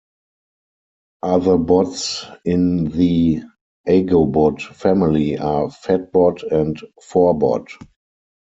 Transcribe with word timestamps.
Other 1.21 1.57
bots 1.59 2.25
in 2.43 2.85
the 2.85 3.43
Agobot 3.87 4.59
family 4.73 5.37
are 5.37 5.67
Phatbot 5.67 6.41
and 6.51 6.81
Forbot. 7.03 7.67